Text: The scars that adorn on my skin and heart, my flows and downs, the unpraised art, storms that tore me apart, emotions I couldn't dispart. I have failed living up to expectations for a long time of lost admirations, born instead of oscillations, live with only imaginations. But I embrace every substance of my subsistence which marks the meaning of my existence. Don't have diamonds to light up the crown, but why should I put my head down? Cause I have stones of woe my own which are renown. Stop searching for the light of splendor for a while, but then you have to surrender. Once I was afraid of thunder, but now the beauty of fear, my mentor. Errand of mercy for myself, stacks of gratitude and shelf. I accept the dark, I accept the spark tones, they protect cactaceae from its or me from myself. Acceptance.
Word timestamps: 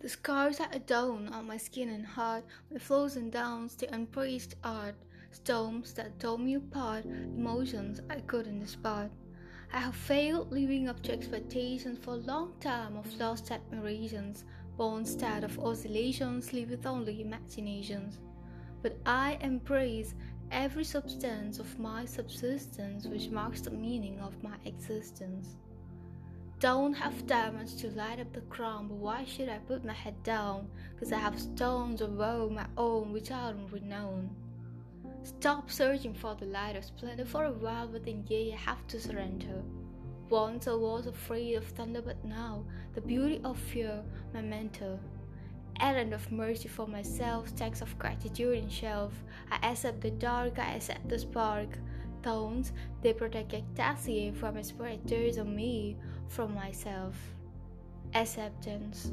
The 0.00 0.08
scars 0.08 0.56
that 0.56 0.74
adorn 0.74 1.28
on 1.28 1.46
my 1.46 1.58
skin 1.58 1.90
and 1.90 2.06
heart, 2.06 2.44
my 2.70 2.78
flows 2.78 3.16
and 3.16 3.30
downs, 3.30 3.76
the 3.76 3.94
unpraised 3.94 4.54
art, 4.64 4.94
storms 5.30 5.92
that 5.92 6.18
tore 6.18 6.38
me 6.38 6.54
apart, 6.54 7.04
emotions 7.04 8.00
I 8.08 8.20
couldn't 8.20 8.60
dispart. 8.60 9.10
I 9.70 9.78
have 9.80 9.94
failed 9.94 10.50
living 10.50 10.88
up 10.88 11.02
to 11.02 11.12
expectations 11.12 11.98
for 11.98 12.14
a 12.14 12.26
long 12.32 12.54
time 12.60 12.96
of 12.96 13.14
lost 13.18 13.50
admirations, 13.50 14.44
born 14.78 15.00
instead 15.00 15.44
of 15.44 15.58
oscillations, 15.58 16.54
live 16.54 16.70
with 16.70 16.86
only 16.86 17.20
imaginations. 17.20 18.20
But 18.80 18.96
I 19.04 19.36
embrace 19.42 20.14
every 20.50 20.84
substance 20.84 21.58
of 21.58 21.78
my 21.78 22.06
subsistence 22.06 23.04
which 23.04 23.28
marks 23.28 23.60
the 23.60 23.70
meaning 23.70 24.18
of 24.20 24.42
my 24.42 24.56
existence. 24.64 25.56
Don't 26.60 26.92
have 26.92 27.26
diamonds 27.26 27.74
to 27.76 27.88
light 27.92 28.20
up 28.20 28.34
the 28.34 28.42
crown, 28.42 28.88
but 28.88 28.98
why 28.98 29.24
should 29.24 29.48
I 29.48 29.56
put 29.66 29.82
my 29.82 29.94
head 29.94 30.22
down? 30.22 30.68
Cause 30.98 31.10
I 31.10 31.16
have 31.16 31.40
stones 31.40 32.02
of 32.02 32.12
woe 32.18 32.50
my 32.50 32.66
own 32.76 33.14
which 33.14 33.30
are 33.30 33.54
renown. 33.72 34.28
Stop 35.22 35.70
searching 35.70 36.12
for 36.12 36.34
the 36.34 36.44
light 36.44 36.76
of 36.76 36.84
splendor 36.84 37.24
for 37.24 37.46
a 37.46 37.50
while, 37.50 37.88
but 37.88 38.04
then 38.04 38.26
you 38.28 38.52
have 38.52 38.86
to 38.88 39.00
surrender. 39.00 39.62
Once 40.28 40.68
I 40.68 40.74
was 40.74 41.06
afraid 41.06 41.54
of 41.54 41.64
thunder, 41.64 42.02
but 42.02 42.22
now 42.26 42.62
the 42.92 43.00
beauty 43.00 43.40
of 43.42 43.58
fear, 43.58 44.02
my 44.34 44.42
mentor. 44.42 44.98
Errand 45.80 46.12
of 46.12 46.30
mercy 46.30 46.68
for 46.68 46.86
myself, 46.86 47.48
stacks 47.48 47.80
of 47.80 47.98
gratitude 47.98 48.58
and 48.58 48.70
shelf. 48.70 49.14
I 49.50 49.70
accept 49.70 50.02
the 50.02 50.10
dark, 50.10 50.58
I 50.58 50.74
accept 50.74 51.08
the 51.08 51.18
spark 51.18 51.78
tones, 52.22 52.72
they 53.02 53.12
protect 53.12 53.52
cactaceae 53.52 54.36
from 54.36 54.56
its 54.56 54.72
or 55.38 55.44
me 55.44 55.96
from 56.28 56.54
myself. 56.54 57.14
Acceptance. 58.14 59.12